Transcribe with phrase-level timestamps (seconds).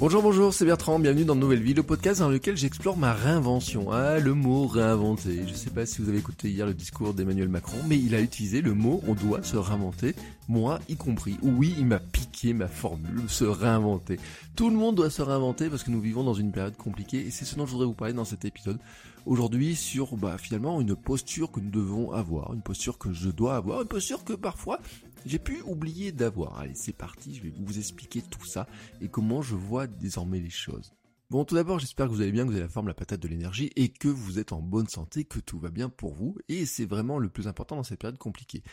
[0.00, 3.92] Bonjour, bonjour, c'est Bertrand, bienvenue dans Nouvelle Vie, le podcast dans lequel j'explore ma réinvention.
[3.92, 5.42] Ah, le mot réinventer.
[5.46, 8.20] Je sais pas si vous avez écouté hier le discours d'Emmanuel Macron, mais il a
[8.22, 10.14] utilisé le mot on doit se réinventer,
[10.48, 11.36] moi y compris.
[11.42, 14.18] Oui, il m'a piqué ma formule, se réinventer.
[14.56, 17.30] Tout le monde doit se réinventer parce que nous vivons dans une période compliquée et
[17.30, 18.78] c'est ce dont je voudrais vous parler dans cet épisode.
[19.26, 23.54] Aujourd'hui sur bah, finalement une posture que nous devons avoir, une posture que je dois
[23.54, 24.80] avoir, une posture que parfois
[25.26, 26.58] j'ai pu oublier d'avoir.
[26.58, 28.66] Allez, c'est parti, je vais vous expliquer tout ça
[29.00, 30.92] et comment je vois désormais les choses.
[31.30, 33.20] Bon, tout d'abord, j'espère que vous allez bien, que vous avez la forme, la patate
[33.20, 36.36] de l'énergie et que vous êtes en bonne santé, que tout va bien pour vous.
[36.48, 38.64] Et c'est vraiment le plus important dans cette période compliquée.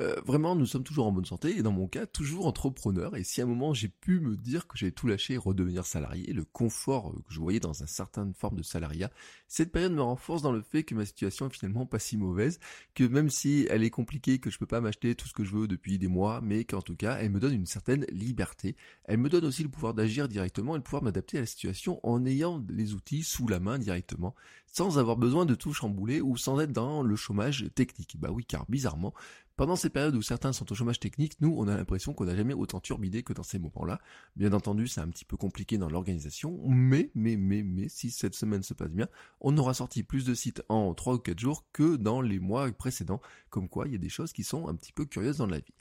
[0.00, 3.14] Euh, vraiment, nous sommes toujours en bonne santé et dans mon cas, toujours entrepreneur.
[3.16, 5.84] Et si à un moment j'ai pu me dire que j'allais tout lâcher et redevenir
[5.84, 9.10] salarié, le confort que je voyais dans une certaine forme de salariat,
[9.46, 12.60] cette période me renforce dans le fait que ma situation est finalement pas si mauvaise,
[12.94, 15.54] que même si elle est compliquée, que je peux pas m'acheter tout ce que je
[15.54, 18.74] veux depuis des mois, mais qu'en tout cas, elle me donne une certaine liberté.
[19.04, 22.00] Elle me donne aussi le pouvoir d'agir directement et le pouvoir m'adapter à la situation
[22.06, 24.34] en ayant les outils sous la main directement,
[24.66, 28.16] sans avoir besoin de tout chambouler ou sans être dans le chômage technique.
[28.18, 29.12] Bah oui, car bizarrement,
[29.56, 32.36] pendant ces périodes où certains sont au chômage technique, nous, on a l'impression qu'on n'a
[32.36, 33.98] jamais autant turbidé que dans ces moments-là.
[34.36, 38.34] Bien entendu, c'est un petit peu compliqué dans l'organisation, mais, mais, mais, mais, si cette
[38.34, 39.08] semaine se passe bien,
[39.40, 42.70] on aura sorti plus de sites en 3 ou 4 jours que dans les mois
[42.70, 43.20] précédents.
[43.50, 45.58] Comme quoi, il y a des choses qui sont un petit peu curieuses dans la
[45.58, 45.74] vie.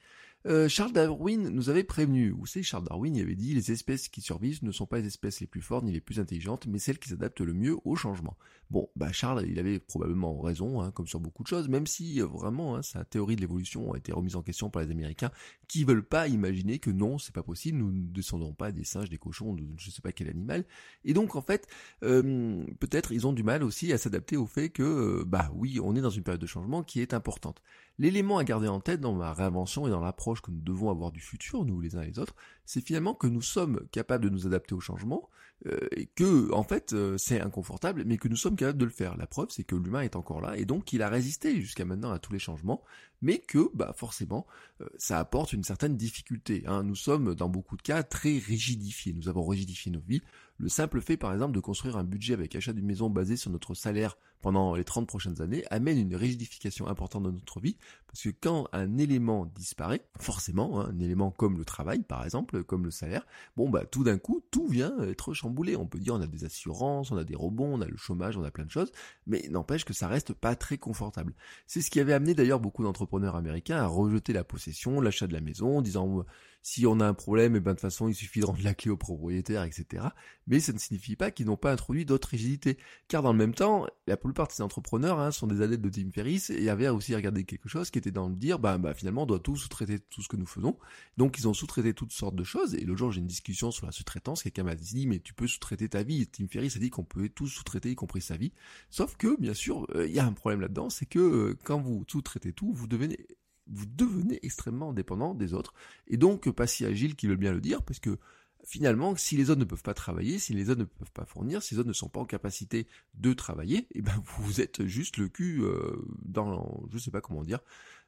[0.47, 2.29] Euh, Charles Darwin nous avait prévenu.
[2.29, 5.07] Vous savez, Charles Darwin il avait dit les espèces qui survivent ne sont pas les
[5.07, 7.95] espèces les plus fortes ni les plus intelligentes, mais celles qui s'adaptent le mieux au
[7.95, 8.37] changement.
[8.69, 12.21] Bon, bah Charles, il avait probablement raison, hein, comme sur beaucoup de choses, même si
[12.21, 15.31] euh, vraiment hein, sa théorie de l'évolution a été remise en question par les Américains,
[15.67, 19.09] qui veulent pas imaginer que non, c'est pas possible, nous ne descendons pas des singes,
[19.09, 20.63] des cochons, de je sais pas quel animal.
[21.05, 21.67] Et donc en fait,
[22.03, 25.95] euh, peut-être ils ont du mal aussi à s'adapter au fait que, bah oui, on
[25.95, 27.63] est dans une période de changement qui est importante.
[27.97, 31.11] L'élément à garder en tête dans ma réinvention et dans l'approche que nous devons avoir
[31.11, 34.29] du futur, nous les uns et les autres, c'est finalement que nous sommes capables de
[34.29, 35.29] nous adapter au changement,
[35.67, 38.91] euh, et que, en fait, euh, c'est inconfortable, mais que nous sommes capables de le
[38.91, 39.15] faire.
[39.17, 42.11] La preuve, c'est que l'humain est encore là, et donc il a résisté jusqu'à maintenant
[42.11, 42.83] à tous les changements,
[43.21, 44.45] mais que, bah, forcément,
[44.81, 46.63] euh, ça apporte une certaine difficulté.
[46.67, 46.83] Hein.
[46.83, 49.13] Nous sommes, dans beaucoup de cas, très rigidifiés.
[49.13, 50.21] Nous avons rigidifié nos vies.
[50.57, 53.49] Le simple fait, par exemple, de construire un budget avec achat d'une maison basé sur
[53.49, 58.21] notre salaire pendant les 30 prochaines années amène une rigidification importante dans notre vie, parce
[58.21, 62.85] que quand un élément disparaît, forcément, hein, un élément comme le travail, par exemple, comme
[62.85, 63.25] le salaire,
[63.57, 65.75] bon bah tout d'un coup, tout vient être chamboulé.
[65.75, 68.37] On peut dire on a des assurances, on a des rebonds, on a le chômage,
[68.37, 68.91] on a plein de choses,
[69.27, 71.33] mais n'empêche que ça reste pas très confortable.
[71.67, 75.33] C'est ce qui avait amené d'ailleurs beaucoup d'entrepreneurs américains à rejeter la possession, l'achat de
[75.33, 76.25] la maison, en disant
[76.65, 78.63] si on a un problème, et eh ben de toute façon il suffit de rendre
[78.63, 80.03] la clé au propriétaire, etc.
[80.47, 82.79] Mais ça ne signifie pas qu'ils n'ont pas introduit d'autres rigidités.
[83.07, 85.89] Car dans le même temps, la plupart de ces entrepreneurs hein, sont des adeptes de
[85.89, 88.95] Tim Ferriss et avaient aussi regardé quelque chose qui était dans le dire, bah, bah
[88.95, 90.75] finalement on doit tout sous-traiter tout ce que nous faisons.
[91.17, 92.73] Donc ils ont sous-traité toutes sortes de choses.
[92.73, 95.45] Et l'autre jour j'ai une discussion sur la sous-traitance, quelqu'un m'a dit mais tu peux
[95.45, 96.25] sous-traiter ta vie.
[96.25, 98.53] Tim Ferriss a dit qu'on pouvait tout sous-traiter, y compris sa vie.
[98.89, 101.79] Sauf que bien sûr euh, il y a un problème là-dedans, c'est que euh, quand
[101.79, 103.19] vous sous-traitez tout, vous devenez
[103.67, 105.73] vous devenez extrêmement dépendant des autres,
[106.07, 108.17] et donc pas si agile qu'il veut bien le dire, parce que
[108.65, 111.61] finalement, si les autres ne peuvent pas travailler, si les autres ne peuvent pas fournir,
[111.61, 114.85] si les autres ne sont pas en capacité de travailler, et eh ben vous êtes
[114.85, 117.59] juste le cul euh, dans, je sais pas comment dire,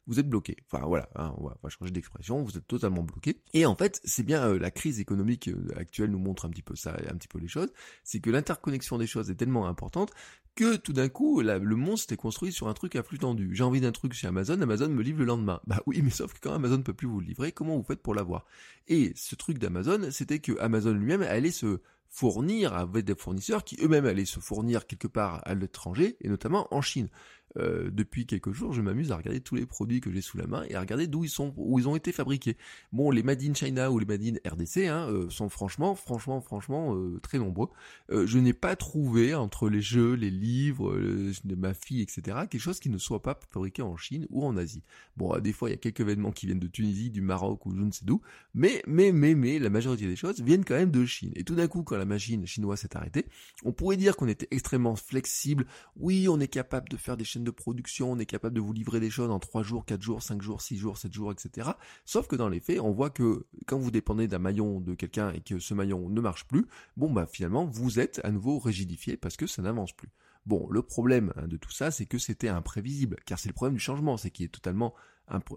[0.07, 0.57] vous êtes bloqué.
[0.65, 3.41] Enfin voilà, hein, on, va, changer d'expression, vous êtes totalement bloqué.
[3.53, 6.61] Et en fait, c'est bien euh, la crise économique euh, actuelle nous montre un petit
[6.61, 7.71] peu ça, un petit peu les choses,
[8.03, 10.11] c'est que l'interconnexion des choses est tellement importante
[10.55, 13.51] que tout d'un coup, le monde s'était construit sur un truc à flux tendu.
[13.53, 15.61] J'ai envie d'un truc chez Amazon, Amazon me livre le lendemain.
[15.67, 17.83] Bah oui, mais sauf que quand Amazon ne peut plus vous le livrer, comment vous
[17.83, 18.43] faites pour l'avoir?
[18.87, 21.79] Et ce truc d'Amazon, c'était que Amazon lui-même allait se
[22.09, 26.67] fournir avec des fournisseurs qui eux-mêmes allaient se fournir quelque part à l'étranger, et notamment
[26.73, 27.09] en Chine.
[27.57, 30.47] Euh, depuis quelques jours, je m'amuse à regarder tous les produits que j'ai sous la
[30.47, 32.57] main et à regarder d'où ils sont, où ils ont été fabriqués.
[32.91, 36.41] Bon, les Made in China ou les Made in RDC hein, euh, sont franchement, franchement,
[36.41, 37.69] franchement euh, très nombreux.
[38.09, 40.95] je n'ai pas trouvé entre les jeux, les livres
[41.43, 44.57] de ma fille, etc., quelque chose qui ne soit pas fabriqué en Chine ou en
[44.57, 44.83] Asie.
[45.15, 47.75] Bon, des fois, il y a quelques événements qui viennent de Tunisie, du Maroc ou
[47.75, 48.21] je ne sais d'où,
[48.53, 51.31] mais, mais, mais, mais, la majorité des choses viennent quand même de Chine.
[51.35, 53.25] Et tout d'un coup, quand la machine chinoise s'est arrêtée,
[53.63, 55.65] on pourrait dire qu'on était extrêmement flexible.
[55.95, 58.99] Oui, on est capable de faire des chaînes production, on est capable de vous livrer
[58.99, 61.71] des choses en 3 jours, 4 jours, 5 jours, 6 jours, 7 jours, etc.
[62.05, 65.31] Sauf que dans les faits, on voit que quand vous dépendez d'un maillon de quelqu'un
[65.31, 66.65] et que ce maillon ne marche plus,
[66.95, 70.09] bon bah finalement vous êtes à nouveau rigidifié parce que ça n'avance plus.
[70.45, 73.73] Bon, le problème hein, de tout ça, c'est que c'était imprévisible, car c'est le problème
[73.73, 74.93] du changement, c'est qu'il est totalement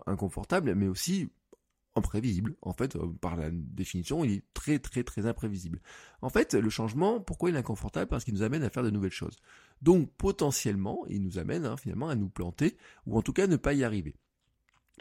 [0.06, 1.30] inconfortable, mais aussi
[1.96, 2.56] imprévisible.
[2.62, 5.80] En fait, euh, par la définition, il est très très très imprévisible.
[6.22, 8.08] En fait, le changement, pourquoi il est inconfortable?
[8.08, 9.36] Parce qu'il nous amène à faire de nouvelles choses.
[9.82, 12.76] Donc potentiellement, il nous amène hein, finalement à nous planter,
[13.06, 14.16] ou en tout cas ne pas y arriver.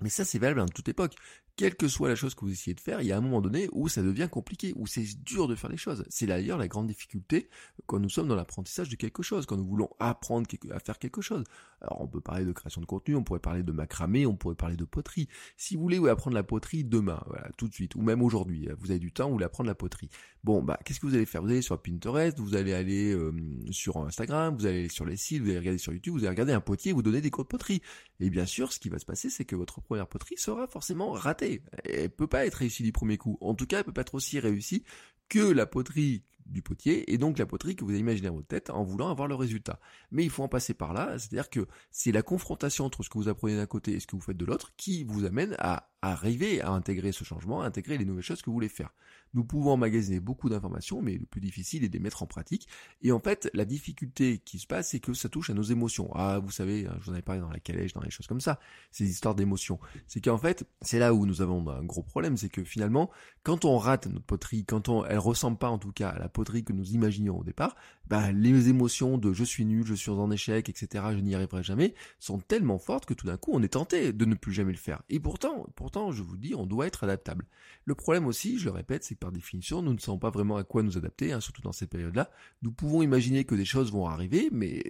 [0.01, 1.15] Mais ça, c'est valable à toute époque
[1.59, 3.41] quelle que soit la chose que vous essayez de faire, il y a un moment
[3.41, 6.05] donné où ça devient compliqué, où c'est dur de faire les choses.
[6.07, 7.49] C'est d'ailleurs la grande difficulté
[7.85, 11.19] quand nous sommes dans l'apprentissage de quelque chose, quand nous voulons apprendre à faire quelque
[11.19, 11.43] chose.
[11.81, 14.55] Alors on peut parler de création de contenu, on pourrait parler de macramé, on pourrait
[14.55, 15.27] parler de poterie.
[15.57, 18.91] Si vous voulez apprendre la poterie demain, voilà, tout de suite, ou même aujourd'hui, vous
[18.91, 20.09] avez du temps, vous voulez apprendre la poterie.
[20.45, 21.41] Bon, bah, qu'est-ce que vous allez faire?
[21.41, 23.33] Vous allez sur Pinterest, vous allez aller euh,
[23.71, 26.29] sur Instagram, vous allez aller sur les sites, vous allez regarder sur YouTube, vous allez
[26.29, 27.81] regarder un potier, vous donner des cours de poterie.
[28.21, 31.11] Et bien sûr, ce qui va se passer, c'est que votre première poterie sera forcément
[31.11, 33.37] ratée elle peut pas être réussie du premier coup.
[33.41, 34.83] En tout cas, elle peut pas être aussi réussie
[35.27, 38.47] que la poterie du potier et donc la poterie que vous avez imaginée dans votre
[38.47, 39.79] tête en voulant avoir le résultat.
[40.11, 43.17] Mais il faut en passer par là, c'est-à-dire que c'est la confrontation entre ce que
[43.17, 45.88] vous apprenez d'un côté et ce que vous faites de l'autre qui vous amène à
[46.01, 48.91] arriver à intégrer ce changement, à intégrer les nouvelles choses que vous voulez faire.
[49.33, 52.67] Nous pouvons emmagasiner beaucoup d'informations, mais le plus difficile est de les mettre en pratique.
[53.01, 56.09] Et en fait, la difficulté qui se passe, c'est que ça touche à nos émotions.
[56.15, 58.27] Ah, vous savez, hein, je vous en avais parlé dans la calèche, dans les choses
[58.27, 58.59] comme ça,
[58.91, 59.79] ces histoires d'émotions.
[60.07, 63.11] C'est qu'en fait, c'est là où nous avons un gros problème, c'est que finalement,
[63.43, 66.29] quand on rate notre poterie, quand on, elle ressemble pas en tout cas à la
[66.29, 67.75] poterie que nous imaginions au départ,
[68.07, 71.61] bah, les émotions de je suis nul, je suis en échec, etc., je n'y arriverai
[71.61, 74.71] jamais, sont tellement fortes que tout d'un coup, on est tenté de ne plus jamais
[74.71, 75.03] le faire.
[75.09, 77.45] Et pourtant, pourtant, je vous dis, on doit être adaptable.
[77.85, 80.63] Le problème aussi, je le répète, c'est par définition, nous ne savons pas vraiment à
[80.63, 82.29] quoi nous adapter, hein, surtout dans cette période-là.
[82.61, 84.83] Nous pouvons imaginer que des choses vont arriver, mais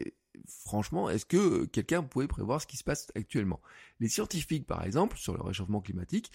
[0.48, 3.62] franchement, est-ce que quelqu'un pouvait prévoir ce qui se passe actuellement?
[4.00, 6.31] Les scientifiques, par exemple, sur le réchauffement climatique,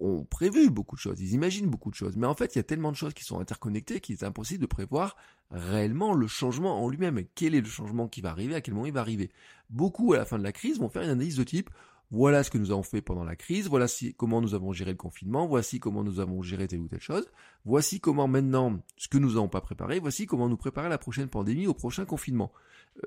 [0.00, 2.60] ont prévu beaucoup de choses, ils imaginent beaucoup de choses, mais en fait, il y
[2.60, 5.16] a tellement de choses qui sont interconnectées qu'il est impossible de prévoir
[5.50, 7.24] réellement le changement en lui-même.
[7.34, 9.30] Quel est le changement qui va arriver, à quel moment il va arriver?
[9.70, 11.70] Beaucoup, à la fin de la crise, vont faire une analyse de type
[12.10, 14.96] voilà ce que nous avons fait pendant la crise, voilà comment nous avons géré le
[14.96, 17.26] confinement, voici comment nous avons géré telle ou telle chose,
[17.64, 21.28] voici comment maintenant, ce que nous n'avons pas préparé, voici comment nous préparer la prochaine
[21.28, 22.52] pandémie, au prochain confinement.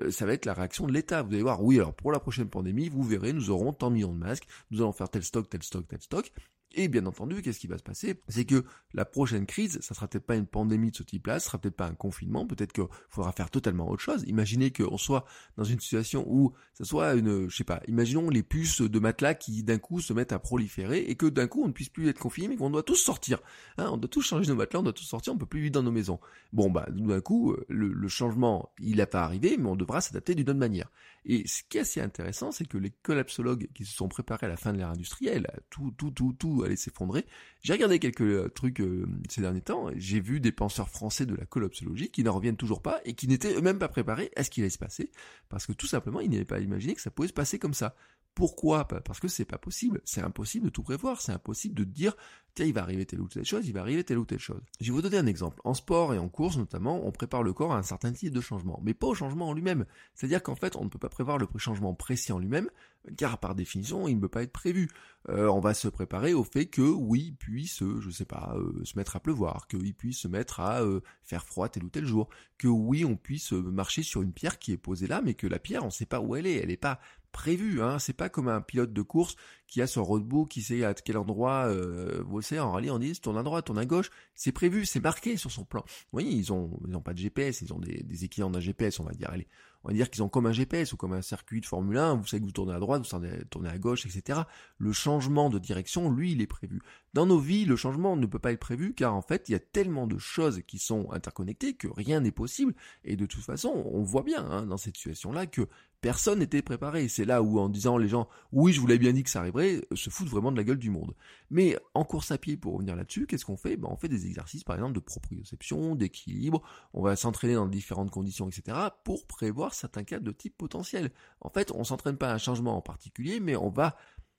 [0.00, 1.22] Euh, ça va être la réaction de l'État.
[1.22, 3.94] Vous allez voir, oui, alors pour la prochaine pandémie, vous verrez, nous aurons tant de
[3.94, 6.32] millions de masques, nous allons faire tel stock, tel stock, tel stock,
[6.74, 8.20] et bien entendu, qu'est-ce qui va se passer?
[8.28, 8.64] C'est que
[8.94, 11.76] la prochaine crise, ça sera peut-être pas une pandémie de ce type-là, ce sera peut-être
[11.76, 14.24] pas un confinement, peut-être qu'il faudra faire totalement autre chose.
[14.26, 15.24] Imaginez qu'on soit
[15.56, 19.34] dans une situation où ça soit une, je sais pas, imaginons les puces de matelas
[19.34, 22.08] qui d'un coup se mettent à proliférer et que d'un coup on ne puisse plus
[22.08, 23.38] être confiné, mais qu'on doit tous sortir.
[23.78, 25.72] Hein, on doit tous changer nos matelas, on doit tous sortir, on peut plus vivre
[25.72, 26.20] dans nos maisons.
[26.52, 30.34] Bon bah d'un coup, le, le changement, il n'a pas arrivé, mais on devra s'adapter
[30.34, 30.90] d'une autre manière.
[31.24, 34.48] Et ce qui est assez intéressant, c'est que les collapsologues qui se sont préparés à
[34.48, 37.26] la fin de l'ère industrielle, tout, tout, tout, tout s'effondrer.
[37.62, 41.34] J'ai regardé quelques euh, trucs euh, ces derniers temps, j'ai vu des penseurs français de
[41.34, 44.50] la collapsologie qui n'en reviennent toujours pas et qui n'étaient eux-mêmes pas préparés à ce
[44.50, 45.10] qui allait se passer,
[45.48, 47.94] parce que tout simplement, ils n'avaient pas imaginé que ça pouvait se passer comme ça.
[48.34, 50.00] Pourquoi Parce que c'est pas possible.
[50.04, 51.20] C'est impossible de tout prévoir.
[51.20, 52.16] C'est impossible de dire,
[52.54, 54.62] tiens, il va arriver telle ou telle chose, il va arriver telle ou telle chose.
[54.80, 55.60] Je vais vous donner un exemple.
[55.64, 58.40] En sport et en course notamment, on prépare le corps à un certain type de
[58.40, 59.84] changement, mais pas au changement en lui-même.
[60.14, 62.70] C'est-à-dire qu'en fait, on ne peut pas prévoir le changement précis en lui-même,
[63.16, 64.88] car par définition, il ne peut pas être prévu.
[65.28, 68.84] Euh, on va se préparer au fait que oui, il puisse, je sais pas, euh,
[68.84, 72.06] se mettre à pleuvoir, qu'il puisse se mettre à euh, faire froid tel ou tel
[72.06, 72.28] jour,
[72.58, 75.58] que oui, on puisse marcher sur une pierre qui est posée là, mais que la
[75.58, 77.00] pierre, on ne sait pas où elle est, elle n'est pas
[77.32, 77.82] prévu.
[77.82, 77.98] Hein.
[77.98, 79.36] C'est pas comme un pilote de course
[79.66, 82.98] qui a son roadbook, qui sait à quel endroit euh, vous savez, en rallye on
[82.98, 84.10] dit tourne à droite, tourne à gauche.
[84.34, 85.82] C'est prévu, c'est marqué sur son plan.
[85.86, 88.60] Vous voyez, ils ont ils ont pas de GPS, ils ont des, des équivalents d'un
[88.60, 89.30] GPS, on va dire.
[89.30, 89.48] Allez,
[89.84, 92.14] on va dire qu'ils ont comme un GPS ou comme un circuit de Formule 1.
[92.14, 93.18] Vous savez que vous tournez à droite, vous
[93.50, 94.40] tournez à gauche, etc.
[94.78, 96.80] Le changement de direction, lui, il est prévu.
[97.14, 99.54] Dans nos vies, le changement ne peut pas être prévu car en fait, il y
[99.54, 102.74] a tellement de choses qui sont interconnectées que rien n'est possible.
[103.04, 105.68] Et de toute façon, on voit bien hein, dans cette situation-là que
[106.02, 107.06] Personne n'était préparé.
[107.06, 109.38] C'est là où, en disant les gens, oui, je vous l'ai bien dit que ça
[109.38, 111.14] arriverait, se foutent vraiment de la gueule du monde.
[111.48, 113.76] Mais en course à pied, pour revenir là-dessus, qu'est-ce qu'on fait?
[113.76, 116.60] Ben, On fait des exercices, par exemple, de proprioception, d'équilibre.
[116.92, 121.12] On va s'entraîner dans différentes conditions, etc., pour prévoir certains cas de type potentiel.
[121.40, 123.96] En fait, on s'entraîne pas à un changement en particulier, mais on va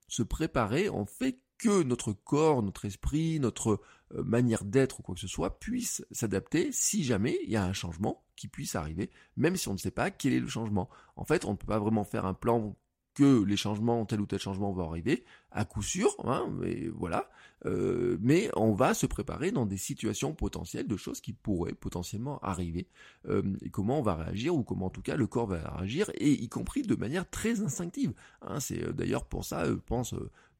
[0.07, 3.81] se préparer, on fait que notre corps, notre esprit, notre
[4.13, 7.63] euh, manière d'être ou quoi que ce soit puisse s'adapter si jamais il y a
[7.63, 10.89] un changement qui puisse arriver, même si on ne sait pas quel est le changement.
[11.15, 12.75] En fait, on ne peut pas vraiment faire un plan
[13.13, 17.29] que les changements, tel ou tel changement vont arriver, à coup sûr, hein, mais voilà.
[17.65, 22.39] Euh, mais on va se préparer dans des situations potentielles de choses qui pourraient potentiellement
[22.39, 22.87] arriver.
[23.29, 26.11] Euh, et comment on va réagir ou comment en tout cas le corps va réagir,
[26.15, 28.13] et y compris de manière très instinctive.
[28.41, 30.13] Hein, c'est euh, d'ailleurs pour ça, je pense,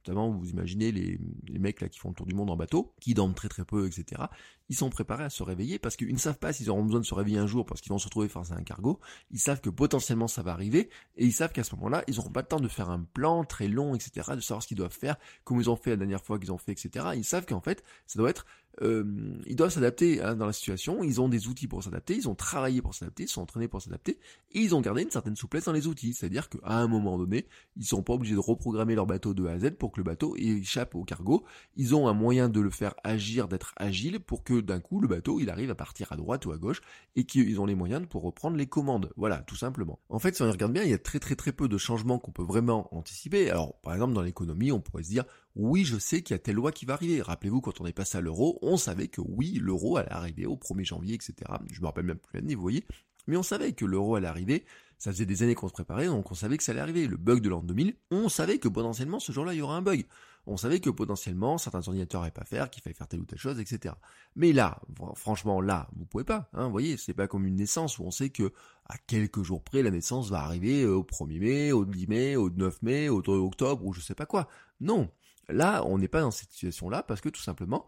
[0.06, 1.20] notamment vous imaginez les,
[1.60, 3.88] mecs là qui font le tour du monde en bateau, qui dorment très très peu,
[3.88, 4.24] etc.
[4.70, 7.06] Ils sont préparés à se réveiller parce qu'ils ne savent pas s'ils auront besoin de
[7.06, 9.00] se réveiller un jour parce qu'ils vont se retrouver face à un cargo.
[9.32, 12.32] Ils savent que potentiellement ça va arriver et ils savent qu'à ce moment-là, ils n'auront
[12.32, 14.32] pas le temps de faire un plan très long, etc.
[14.36, 16.58] De savoir ce qu'ils doivent faire, comme ils ont fait la dernière fois qu'ils ont
[16.58, 17.08] fait, etc.
[17.16, 18.46] Ils savent qu'en fait, ça doit être
[18.82, 19.04] euh,
[19.46, 22.36] ils doivent s'adapter hein, dans la situation, ils ont des outils pour s'adapter, ils ont
[22.36, 24.18] travaillé pour s'adapter, ils sont entraînés pour s'adapter,
[24.52, 27.46] et ils ont gardé une certaine souplesse dans les outils, c'est-à-dire qu'à un moment donné,
[27.78, 30.04] ils sont pas obligés de reprogrammer leur bateau de A à Z pour que le
[30.04, 31.44] bateau échappe au cargo,
[31.76, 35.08] ils ont un moyen de le faire agir, d'être agile, pour que d'un coup le
[35.08, 36.82] bateau il arrive à partir à droite ou à gauche,
[37.16, 40.00] et qu'ils ont les moyens pour reprendre les commandes, voilà, tout simplement.
[40.10, 42.18] En fait, si on regarde bien, il y a très très très peu de changements
[42.18, 45.98] qu'on peut vraiment anticiper, alors par exemple dans l'économie, on pourrait se dire, oui, je
[45.98, 47.22] sais qu'il y a telle loi qui va arriver.
[47.22, 50.56] Rappelez-vous, quand on est passé à l'euro, on savait que oui, l'euro allait arriver au
[50.56, 51.36] 1er janvier, etc.
[51.72, 52.86] Je me rappelle même plus l'année, vous voyez.
[53.28, 54.66] Mais on savait que l'euro allait arriver.
[54.98, 57.08] Ça faisait des années qu'on se préparait, donc on savait que ça allait arriver.
[57.08, 59.82] Le bug de l'an 2000, on savait que potentiellement ce jour-là, il y aura un
[59.82, 60.06] bug.
[60.46, 63.40] On savait que potentiellement certains ordinateurs n'allaient pas faire, qu'il fallait faire telle ou telle
[63.40, 63.96] chose, etc.
[64.36, 64.82] Mais là,
[65.16, 66.50] franchement, là, vous pouvez pas.
[66.54, 68.52] Hein, vous voyez, c'est pas comme une naissance où on sait que
[68.86, 72.50] à quelques jours près, la naissance va arriver au 1er mai, au 10 mai, au
[72.50, 74.50] 9 mai, au 3 octobre, ou je sais pas quoi.
[74.82, 75.10] Non.
[75.50, 77.88] Là, on n'est pas dans cette situation-là parce que tout simplement,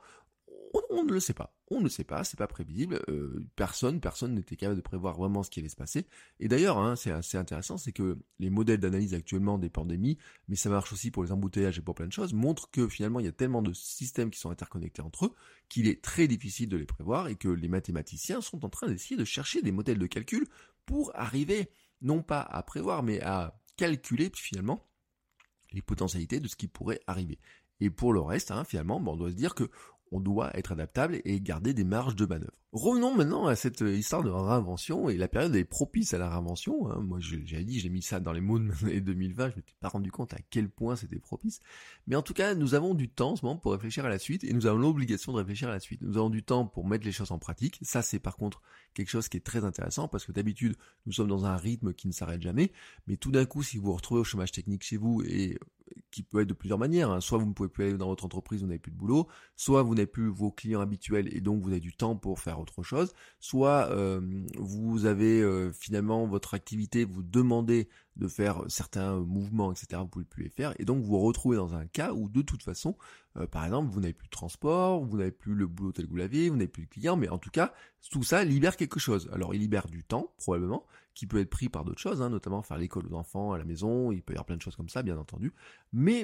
[0.89, 1.55] on, ne le sait pas.
[1.69, 3.01] On ne le sait pas, c'est pas prévisible.
[3.09, 6.05] Euh, personne, personne n'était capable de prévoir vraiment ce qui allait se passer.
[6.39, 10.55] Et d'ailleurs, hein, c'est assez intéressant, c'est que les modèles d'analyse actuellement des pandémies, mais
[10.55, 13.25] ça marche aussi pour les embouteillages et pour plein de choses, montrent que finalement il
[13.25, 15.33] y a tellement de systèmes qui sont interconnectés entre eux
[15.69, 19.17] qu'il est très difficile de les prévoir et que les mathématiciens sont en train d'essayer
[19.17, 20.45] de chercher des modèles de calcul
[20.85, 21.69] pour arriver
[22.01, 24.85] non pas à prévoir, mais à calculer finalement
[25.75, 27.37] les potentialités de ce qui pourrait arriver.
[27.79, 29.69] Et pour le reste, hein, finalement, on doit se dire que
[30.15, 32.53] on doit être adaptable et garder des marges de manœuvre.
[32.71, 36.89] Revenons maintenant à cette histoire de réinvention, et la période est propice à la réinvention.
[36.89, 36.99] Hein.
[37.01, 39.89] Moi, j'avais dit, j'ai mis ça dans les mots de l'année 2020, je m'étais pas
[39.89, 41.59] rendu compte à quel point c'était propice.
[42.07, 44.19] Mais en tout cas, nous avons du temps en ce moment pour réfléchir à la
[44.19, 46.01] suite, et nous avons l'obligation de réfléchir à la suite.
[46.01, 47.79] Nous avons du temps pour mettre les choses en pratique.
[47.81, 48.61] Ça, c'est par contre
[48.93, 52.07] quelque chose qui est très intéressant, parce que d'habitude, nous sommes dans un rythme qui
[52.07, 52.71] ne s'arrête jamais,
[53.07, 55.57] mais tout d'un coup, si vous vous retrouvez au chômage technique chez vous, et
[56.15, 57.11] qui peut être de plusieurs manières.
[57.11, 57.19] Hein.
[57.19, 59.83] Soit vous ne pouvez plus aller dans votre entreprise, vous n'avez plus de boulot, soit
[59.83, 62.83] vous n'avez plus vos clients habituels et donc vous avez du temps pour faire autre
[62.83, 64.21] chose, soit euh,
[64.57, 70.01] vous avez euh, finalement votre activité, vous demandez de faire certains mouvements, etc.
[70.03, 72.41] Vous pouvez plus les faire et donc vous vous retrouvez dans un cas où de
[72.41, 72.95] toute façon,
[73.35, 76.11] euh, par exemple, vous n'avez plus de transport, vous n'avez plus le boulot tel que
[76.11, 77.73] vous l'aviez, vous n'avez plus de clients, mais en tout cas,
[78.09, 79.29] tout ça libère quelque chose.
[79.33, 82.61] Alors il libère du temps probablement, qui peut être pris par d'autres choses, hein, notamment
[82.61, 84.89] faire l'école aux enfants à la maison, il peut y avoir plein de choses comme
[84.89, 85.53] ça, bien entendu.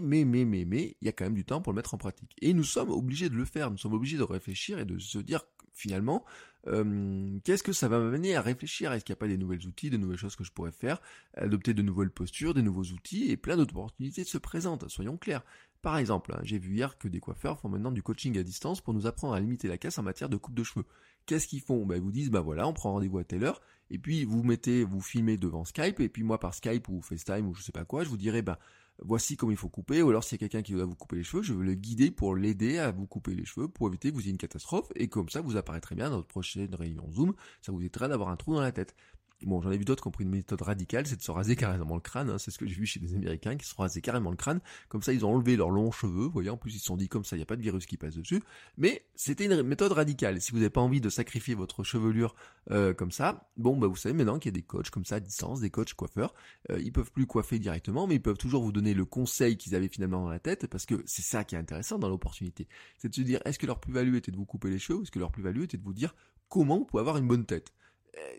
[0.02, 1.98] Mais, mais, mais, mais, il y a quand même du temps pour le mettre en
[1.98, 2.36] pratique.
[2.42, 5.18] Et nous sommes obligés de le faire, nous sommes obligés de réfléchir et de se
[5.18, 5.42] dire
[5.74, 6.24] finalement,
[6.68, 8.92] euh, qu'est-ce que ça va m'amener à réfléchir?
[8.92, 11.02] Est-ce qu'il n'y a pas des nouvelles outils, de nouvelles choses que je pourrais faire,
[11.36, 15.44] adopter de nouvelles postures, des nouveaux outils, et plein d'opportunités se présentent, soyons clairs.
[15.82, 18.82] Par exemple, hein, j'ai vu hier que des coiffeurs font maintenant du coaching à distance
[18.82, 20.86] pour nous apprendre à limiter la casse en matière de coupe de cheveux.
[21.26, 21.86] Qu'est-ce qu'ils font?
[21.86, 24.44] Ben, Ils vous disent, bah voilà, on prend rendez-vous à telle heure, et puis vous
[24.44, 27.72] mettez, vous filmez devant Skype, et puis moi par Skype ou FaceTime ou je sais
[27.72, 28.58] pas quoi, je vous dirai, ben
[29.04, 31.18] voici comment il faut couper, ou alors s'il y a quelqu'un qui doit vous couper
[31.18, 34.10] les cheveux, je veux le guider pour l'aider à vous couper les cheveux, pour éviter
[34.10, 37.12] que vous ayez une catastrophe, et comme ça vous apparaîtrez bien dans votre prochaine réunion
[37.12, 38.96] Zoom, ça vous évitera d'avoir un trou dans la tête.
[39.44, 41.56] Bon, j'en ai vu d'autres qui ont pris une méthode radicale, c'est de se raser
[41.56, 42.30] carrément le crâne.
[42.30, 42.38] Hein.
[42.38, 44.60] C'est ce que j'ai vu chez des Américains qui se rasés carrément le crâne.
[44.90, 46.26] Comme ça, ils ont enlevé leurs longs cheveux.
[46.26, 47.62] Vous voyez, en plus, ils se sont dit comme ça, il n'y a pas de
[47.62, 48.42] virus qui passe dessus.
[48.78, 50.42] Mais c'était une méthode radicale.
[50.42, 52.36] Si vous n'avez pas envie de sacrifier votre chevelure
[52.70, 55.16] euh, comme ça, bon, bah vous savez maintenant qu'il y a des coachs comme ça
[55.16, 56.34] à distance, des coachs coiffeurs.
[56.70, 59.76] Euh, ils peuvent plus coiffer directement, mais ils peuvent toujours vous donner le conseil qu'ils
[59.76, 62.68] avaient finalement dans la tête, parce que c'est ça qui est intéressant dans l'opportunité.
[62.98, 65.04] C'est de se dire, est-ce que leur plus-value était de vous couper les cheveux, ou
[65.04, 66.16] est-ce que leur plus-value était de vous dire
[66.50, 67.72] comment vous pouvez avoir une bonne tête?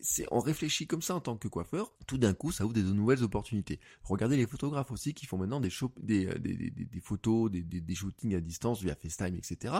[0.00, 2.82] C'est on réfléchit comme ça en tant que coiffeur, tout d'un coup ça ouvre des
[2.82, 3.80] nouvelles opportunités.
[4.04, 5.70] Regardez les photographes aussi qui font maintenant des,
[6.02, 9.74] des, euh, des, des, des, photos, des, des, shootings à distance via FaceTime, etc.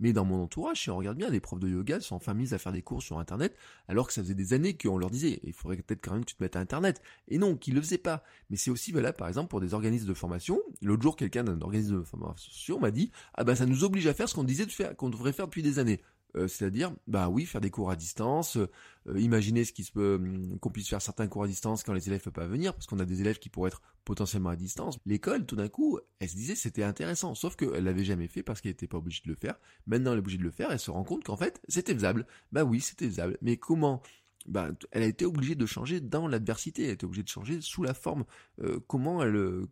[0.00, 2.52] Mais dans mon entourage, si on regarde bien, des profs de yoga sont enfin mis
[2.52, 3.56] à faire des cours sur Internet,
[3.88, 6.30] alors que ça faisait des années qu'on leur disait, il faudrait peut-être quand même que
[6.30, 7.00] tu te mettes à Internet.
[7.28, 8.22] Et non, qu'ils le faisaient pas.
[8.50, 10.60] Mais c'est aussi valable par exemple pour des organismes de formation.
[10.82, 14.14] L'autre jour, quelqu'un d'un organisme de formation m'a dit, ah ben ça nous oblige à
[14.14, 16.00] faire ce qu'on disait de faire, qu'on devrait faire depuis des années.
[16.38, 20.14] Euh, c'est-à-dire, bah oui, faire des cours à distance, euh, imaginer ce qui se peut,
[20.14, 22.86] hum, qu'on puisse faire certains cours à distance quand les élèves peuvent pas venir, parce
[22.86, 24.98] qu'on a des élèves qui pourraient être potentiellement à distance.
[25.04, 28.60] L'école, tout d'un coup, elle se disait c'était intéressant, sauf qu'elle l'avait jamais fait parce
[28.60, 29.58] qu'elle n'était pas obligée de le faire.
[29.86, 32.26] Maintenant, elle est obligée de le faire, elle se rend compte qu'en fait, c'était faisable.
[32.52, 33.36] Bah oui, c'était faisable.
[33.42, 34.00] Mais comment
[34.48, 37.60] bah, elle a été obligée de changer dans l'adversité, elle a été obligée de changer
[37.60, 38.24] sous la forme,
[38.62, 39.68] euh, comment elle, euh,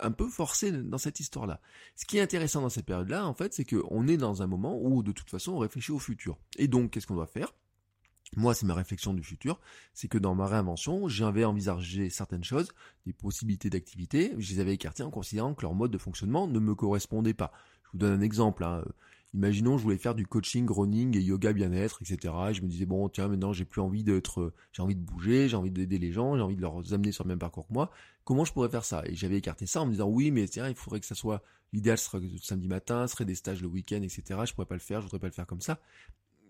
[0.00, 1.60] un peu forcée dans cette histoire-là.
[1.94, 4.78] Ce qui est intéressant dans cette période-là, en fait, c'est qu'on est dans un moment
[4.80, 6.38] où, de toute façon, on réfléchit au futur.
[6.56, 7.52] Et donc, qu'est-ce qu'on doit faire?
[8.34, 9.60] Moi, c'est ma réflexion du futur,
[9.94, 12.72] c'est que dans ma réinvention, j'avais envisagé certaines choses,
[13.04, 16.58] des possibilités d'activité, je les avais écartées en considérant que leur mode de fonctionnement ne
[16.58, 17.52] me correspondait pas.
[17.84, 18.64] Je vous donne un exemple.
[18.64, 18.84] Hein.
[19.36, 22.32] Imaginons, je voulais faire du coaching, running et yoga bien-être, etc.
[22.48, 25.46] Et je me disais bon, tiens, maintenant j'ai plus envie d'être, j'ai envie de bouger,
[25.46, 27.72] j'ai envie d'aider les gens, j'ai envie de leur amener sur le même parcours que
[27.74, 27.90] moi.
[28.24, 29.02] Comment je pourrais faire ça?
[29.04, 31.42] Et j'avais écarté ça en me disant oui, mais tiens, il faudrait que ça soit
[31.74, 34.40] l'idéal serait samedi matin, ce serait des stages le week-end, etc.
[34.46, 35.80] Je pourrais pas le faire, je voudrais pas le faire comme ça.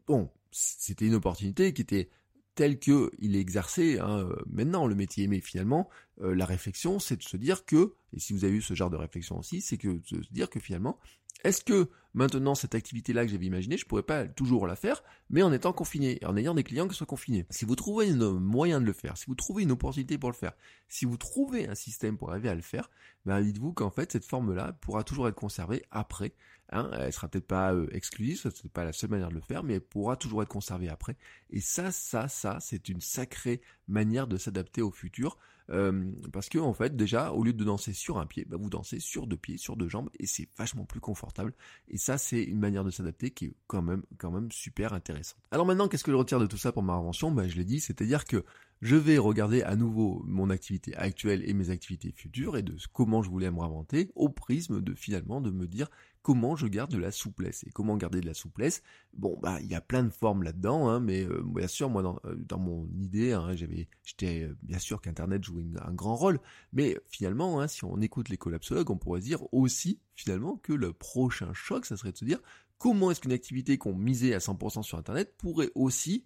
[0.06, 2.08] Bon, c'était une opportunité qui était
[2.54, 5.26] telle que il est exercé hein, maintenant le métier.
[5.26, 5.88] Mais finalement,
[6.20, 8.90] euh, la réflexion, c'est de se dire que, et si vous avez eu ce genre
[8.90, 11.00] de réflexion aussi, c'est que de se dire que finalement,
[11.44, 15.42] est-ce que maintenant cette activité-là que j'avais imaginée, je pourrais pas toujours la faire, mais
[15.42, 17.46] en étant confiné, en ayant des clients qui soient confinés?
[17.50, 20.36] Si vous trouvez un moyen de le faire, si vous trouvez une opportunité pour le
[20.36, 20.52] faire,
[20.88, 22.90] si vous trouvez un système pour arriver à le faire,
[23.26, 26.32] ben dites-vous qu'en fait cette forme-là pourra toujours être conservée après.
[26.70, 29.40] Hein, elle sera peut-être pas euh, exclusive, ce n'est pas la seule manière de le
[29.40, 31.16] faire, mais elle pourra toujours être conservée après.
[31.50, 35.38] Et ça, ça, ça, c'est une sacrée manière de s'adapter au futur.
[35.68, 39.00] Parce que en fait déjà au lieu de danser sur un pied, bah, vous dansez
[39.00, 41.52] sur deux pieds, sur deux jambes et c'est vachement plus confortable.
[41.88, 45.38] Et ça c'est une manière de s'adapter qui est quand même quand même super intéressante.
[45.50, 47.30] Alors maintenant qu'est-ce que je retire de tout ça pour ma invention?
[47.30, 48.44] Bah, Je l'ai dit, c'est-à-dire que
[48.82, 53.22] je vais regarder à nouveau mon activité actuelle et mes activités futures et de comment
[53.22, 55.88] je voulais me réinventer au prisme de finalement de me dire
[56.26, 57.62] comment je garde de la souplesse.
[57.68, 58.82] Et comment garder de la souplesse?
[59.14, 62.02] Bon, bah, il y a plein de formes là-dedans, hein, mais euh, bien sûr, moi,
[62.02, 66.40] dans, euh, mon idée, hein, j'avais, j'étais euh, bien sûr qu'Internet jouait un grand rôle,
[66.72, 70.92] mais finalement, hein, si on écoute les collapsologues, on pourrait dire aussi, finalement, que le
[70.92, 72.40] prochain choc, ça serait de se dire
[72.78, 76.24] comment est-ce qu'une activité qu'on misait à 100% sur Internet pourrait aussi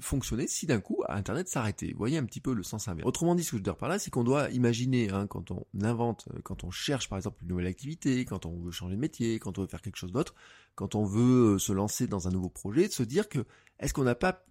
[0.00, 1.92] fonctionner si d'un coup Internet s'arrêtait.
[1.92, 3.06] Vous voyez un petit peu le sens inverse.
[3.06, 5.50] Autrement dit, ce que je veux dire par là, c'est qu'on doit imaginer, hein, quand
[5.50, 8.94] on invente, euh, quand on cherche par exemple une nouvelle activité, quand on veut changer
[8.94, 10.34] de métier, quand on veut faire quelque chose d'autre,
[10.74, 13.44] quand on veut euh, se lancer dans un nouveau projet, de se dire que
[13.78, 14.44] est-ce qu'on n'a pas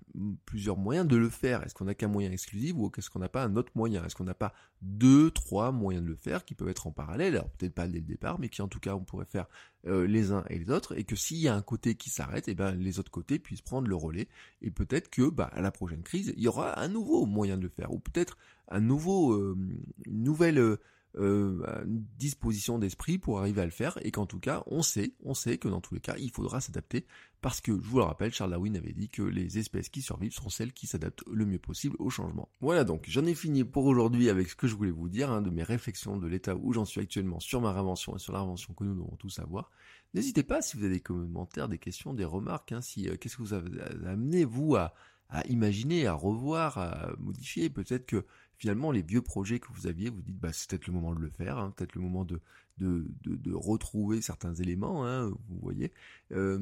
[0.45, 1.63] plusieurs moyens de le faire?
[1.63, 4.03] Est-ce qu'on n'a qu'un moyen exclusif ou est-ce qu'on n'a pas un autre moyen?
[4.03, 7.35] Est-ce qu'on n'a pas deux, trois moyens de le faire qui peuvent être en parallèle
[7.35, 9.47] Alors peut-être pas dès le départ, mais qui en tout cas on pourrait faire
[9.87, 12.47] euh, les uns et les autres, et que s'il y a un côté qui s'arrête,
[12.47, 14.27] et eh ben les autres côtés puissent prendre le relais,
[14.61, 17.63] et peut-être que bah, à la prochaine crise, il y aura un nouveau moyen de
[17.63, 18.37] le faire, ou peut-être
[18.69, 19.57] un nouveau, euh,
[20.05, 20.77] une nouvelle
[21.17, 25.33] euh, disposition d'esprit pour arriver à le faire et qu'en tout cas on sait, on
[25.33, 27.05] sait que dans tous les cas il faudra s'adapter
[27.41, 30.33] parce que je vous le rappelle, Charles Darwin avait dit que les espèces qui survivent
[30.33, 32.49] sont celles qui s'adaptent le mieux possible au changement.
[32.61, 35.41] Voilà donc j'en ai fini pour aujourd'hui avec ce que je voulais vous dire, hein,
[35.41, 38.39] de mes réflexions, de l'état où j'en suis actuellement sur ma réinvention et sur la
[38.39, 39.71] réinvention que nous devons tous savoir.
[40.13, 43.37] N'hésitez pas si vous avez des commentaires, des questions, des remarques, hein, si euh, qu'est-ce
[43.37, 44.93] que vous avez amené vous à,
[45.29, 47.69] à imaginer, à revoir, à modifier.
[47.69, 48.25] Peut-être que
[48.59, 51.21] finalement les vieux projets que vous aviez, vous dites bah c'est peut-être le moment de
[51.21, 52.41] le faire, hein, peut-être le moment de,
[52.77, 55.91] de, de, retrouver certains éléments, hein, vous voyez.
[56.31, 56.59] Euh,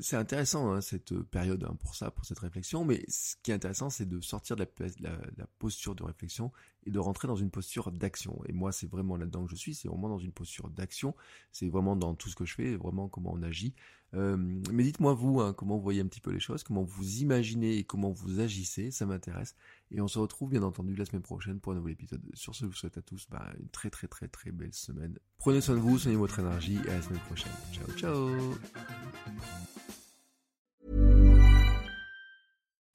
[0.00, 3.54] c'est intéressant hein, cette période hein, pour ça, pour cette réflexion, mais ce qui est
[3.54, 4.64] intéressant c'est de sortir de
[5.00, 6.52] la, la, posture de réflexion
[6.86, 8.40] et de rentrer dans une posture d'action.
[8.48, 11.16] Et moi c'est vraiment là-dedans que je suis, c'est vraiment dans une posture d'action,
[11.50, 13.74] c'est vraiment dans tout ce que je fais, vraiment comment on agit.
[14.14, 14.36] Euh,
[14.72, 17.76] mais dites-moi vous, hein, comment vous voyez un petit peu les choses, comment vous imaginez
[17.76, 19.54] et comment vous agissez, ça m'intéresse.
[19.92, 22.22] Et on se retrouve bien entendu la semaine prochaine pour un nouvel épisode.
[22.34, 25.18] Sur ce, je vous souhaite à tous bah, une très très très très belle semaine.
[25.38, 27.52] Prenez soin de vous, soignez votre énergie et à la semaine prochaine.
[27.72, 28.54] Ciao ciao